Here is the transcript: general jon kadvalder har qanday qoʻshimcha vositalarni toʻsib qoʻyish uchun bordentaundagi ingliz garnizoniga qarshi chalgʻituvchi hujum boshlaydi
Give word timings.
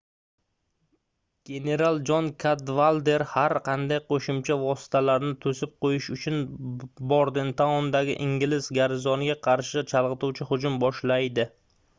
general 1.49 1.99
jon 2.09 2.29
kadvalder 2.43 3.23
har 3.33 3.55
qanday 3.67 4.01
qoʻshimcha 4.13 4.57
vositalarni 4.63 5.29
toʻsib 5.45 5.75
qoʻyish 5.87 6.09
uchun 6.17 6.41
bordentaundagi 7.15 8.19
ingliz 8.31 8.71
garnizoniga 8.81 9.39
qarshi 9.51 9.87
chalgʻituvchi 9.95 10.49
hujum 10.53 10.85
boshlaydi 10.87 11.51